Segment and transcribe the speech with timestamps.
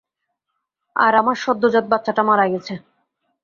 [0.95, 2.73] আর আমার সদ্যোজাত বাচ্চা টা মারা গেছে।